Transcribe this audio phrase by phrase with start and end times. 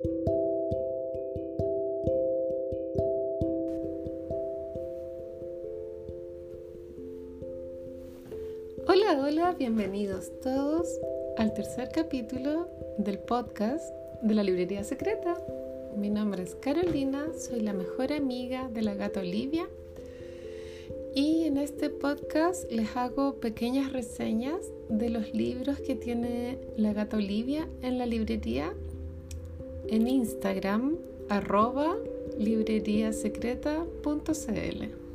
[0.00, 0.38] Hola,
[9.20, 10.86] hola, bienvenidos todos
[11.36, 13.92] al tercer capítulo del podcast
[14.22, 15.36] de la Librería Secreta.
[15.96, 19.68] Mi nombre es Carolina, soy la mejor amiga de la gata Olivia
[21.12, 27.16] y en este podcast les hago pequeñas reseñas de los libros que tiene la gata
[27.16, 28.72] Olivia en la librería
[29.88, 30.96] en Instagram
[31.28, 31.96] arroba
[32.38, 35.08] libreriasecreta.cl.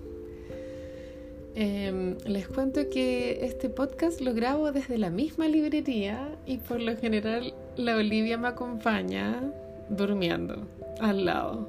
[1.55, 6.97] Em, les cuento que este podcast lo grabo desde la misma librería y por lo
[6.97, 9.53] general la Olivia me acompaña
[9.89, 10.65] durmiendo
[10.99, 11.67] al lado.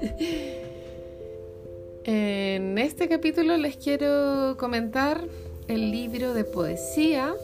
[2.04, 5.24] en este capítulo les quiero comentar
[5.66, 7.34] el libro de poesía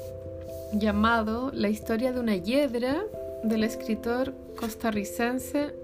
[0.72, 3.02] llamado La historia de una hiedra
[3.42, 5.74] del escritor costarricense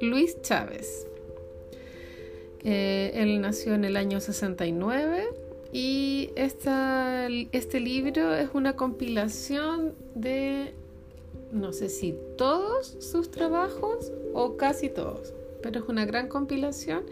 [0.00, 1.06] Luis Chávez.
[2.62, 5.28] Eh, él nació en el año 69
[5.72, 10.72] y esta, este libro es una compilación de,
[11.52, 17.02] no sé si todos sus trabajos o casi todos, pero es una gran compilación.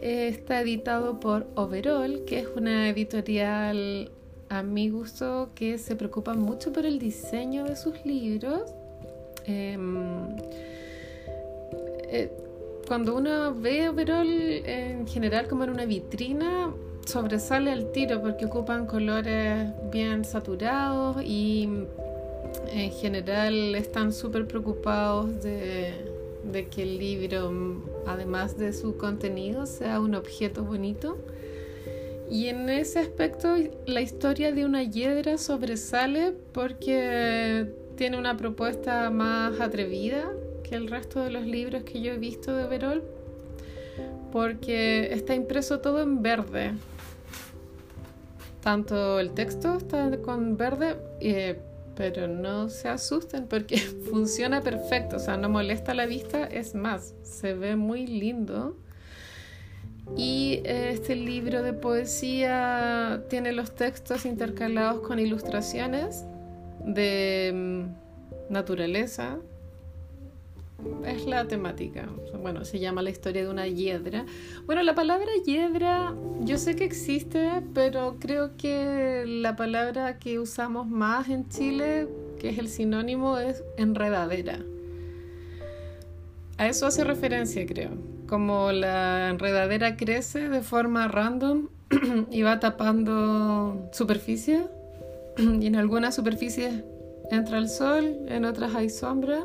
[0.00, 4.10] Eh, está editado por Overall, que es una editorial
[4.48, 8.72] a mi gusto que se preocupa mucho por el diseño de sus libros.
[9.48, 10.36] Em,
[12.10, 12.30] eh,
[12.86, 16.72] cuando uno ve Overall en general como en una vitrina,
[17.06, 21.68] sobresale al tiro porque ocupan colores bien saturados y
[22.72, 25.94] en general están súper preocupados de,
[26.52, 31.16] de, que el libro, además de su contenido, sea un objeto bonito.
[32.30, 39.60] Y en ese aspecto la historia de una hiedra sobresale porque tiene una propuesta más
[39.60, 40.30] atrevida
[40.62, 43.02] que el resto de los libros que yo he visto de Verol,
[44.30, 46.74] porque está impreso todo en verde.
[48.62, 51.58] Tanto el texto está con verde, eh,
[51.96, 53.78] pero no se asusten porque
[54.10, 58.76] funciona perfecto, o sea, no molesta la vista, es más, se ve muy lindo.
[60.16, 66.24] Y eh, este libro de poesía tiene los textos intercalados con ilustraciones
[66.94, 69.38] de mm, naturaleza,
[71.04, 72.08] es la temática.
[72.40, 74.24] Bueno, se llama la historia de una hiedra.
[74.66, 80.86] Bueno, la palabra hiedra yo sé que existe, pero creo que la palabra que usamos
[80.86, 84.60] más en Chile, que es el sinónimo, es enredadera.
[86.58, 87.90] A eso hace referencia, creo.
[88.28, 91.68] Como la enredadera crece de forma random
[92.30, 94.64] y va tapando superficie,
[95.60, 96.74] y en algunas superficies
[97.30, 99.44] entra el sol, en otras hay sombra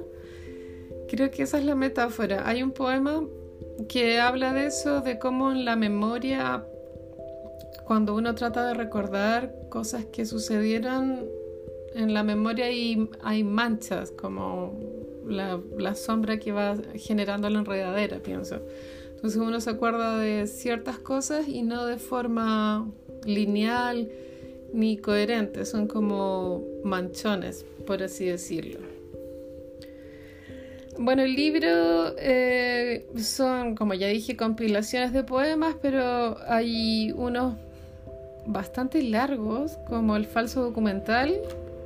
[1.14, 2.48] Creo que esa es la metáfora.
[2.50, 3.24] Hay un poema
[3.88, 6.66] que habla de eso, de cómo en la memoria,
[7.86, 11.26] cuando uno trata de recordar cosas que sucedieron,
[11.94, 14.74] en la memoria hay, manchas, como
[15.28, 18.60] la, la, sombra que va generando la enredadera, pienso.
[19.14, 22.90] Entonces uno se acuerda de ciertas cosas y no de forma
[23.24, 24.10] lineal
[24.74, 28.80] ni coherente, son como manchones, por así decirlo.
[30.98, 37.56] Bueno, el libro eh, son, como ya dije, compilaciones de poemas, pero hay unos
[38.46, 41.34] bastante largos, como el falso documental,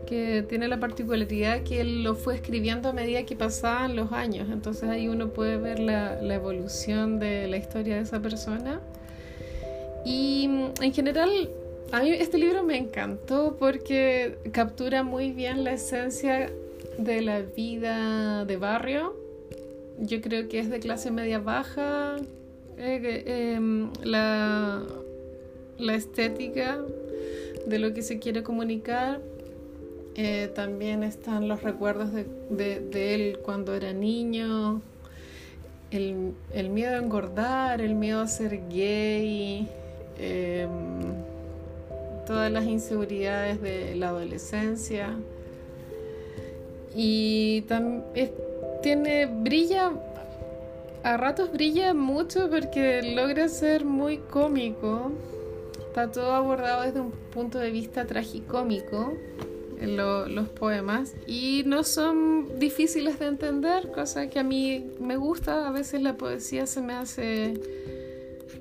[0.07, 4.49] que tiene la particularidad que él lo fue escribiendo a medida que pasaban los años.
[4.51, 8.81] Entonces ahí uno puede ver la, la evolución de la historia de esa persona.
[10.05, 10.49] Y
[10.81, 11.49] en general,
[11.91, 16.51] a mí este libro me encantó porque captura muy bien la esencia
[16.97, 19.15] de la vida de barrio.
[19.99, 22.17] Yo creo que es de clase media baja.
[22.77, 24.83] Eh, em, la,
[25.79, 26.79] la, estética
[27.65, 29.19] de lo que se quiere comunicar.
[30.15, 34.81] Eh, también están los recuerdos de, de, él cuando era niño.
[35.89, 39.67] El, el, miedo a engordar, el miedo a ser gay.
[40.19, 40.69] Em,
[42.27, 45.15] todas las inseguridades de la adolescencia.
[46.95, 48.31] Y también
[48.83, 49.91] tiene brilla
[51.03, 55.11] a ratos brilla mucho porque logra ser muy cómico.
[55.87, 59.13] Está todo abordado desde un punto de vista tragicómico
[59.79, 65.67] en los poemas y no son difíciles de entender cosa que a mí me gusta.
[65.67, 67.53] A veces la poesía se me hace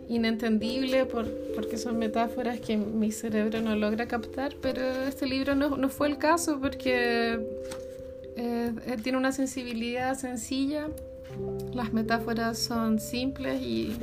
[0.09, 5.77] inentendible por, porque son metáforas que mi cerebro no logra captar pero este libro no,
[5.77, 7.41] no fue el caso porque
[8.37, 10.89] eh, eh, tiene una sensibilidad sencilla,
[11.73, 13.97] las metáforas son simples y,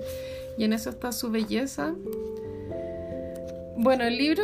[0.58, 1.94] y en eso está su belleza.
[3.78, 4.44] Bueno, el libro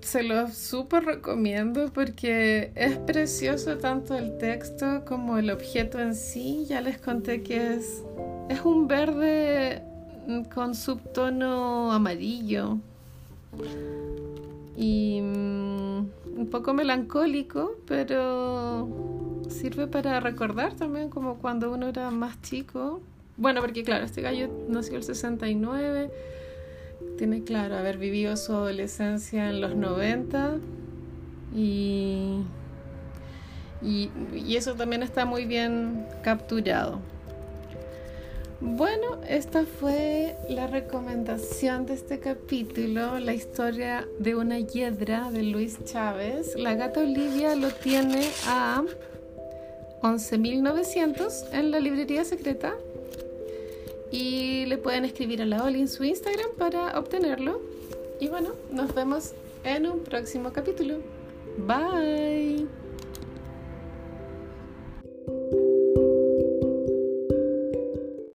[0.00, 6.64] se lo súper recomiendo porque es precioso tanto el texto como el objeto en sí.
[6.66, 8.02] Ya les conté que es,
[8.48, 9.82] es un verde
[10.54, 12.78] con subtono amarillo
[14.76, 18.88] y mm, un poco melancólico, pero
[19.48, 23.00] sirve para recordar también como cuando uno era más chico.
[23.36, 26.10] Bueno, porque claro, este gallo nació el 69
[27.18, 30.56] tiene claro haber vivido su adolescencia en los 90
[31.54, 32.40] y,
[33.82, 34.10] y,
[34.56, 37.00] eso también está muy bien capturado.
[38.60, 45.78] Bueno, esta fue la recomendación de este capítulo, la historia de una hiedra de Luis
[45.84, 46.56] Chávez.
[46.56, 48.82] La gata Olivia lo tiene a
[50.02, 52.74] 11.900 en la librería secreta
[54.10, 57.60] y le pueden escribir a la Oli en su Instagram para obtenerlo.
[58.18, 60.96] Y bueno, nos vemos en un próximo capítulo.
[61.58, 62.66] Bye.